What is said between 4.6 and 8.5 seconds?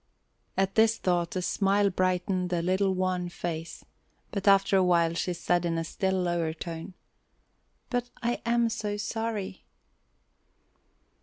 a while she said in a still lower tone: "But I